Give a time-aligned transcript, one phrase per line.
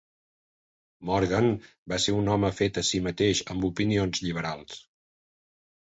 [1.09, 1.51] Morgan
[1.95, 4.85] va ser un home fet a si mateix amb opinions lliberals.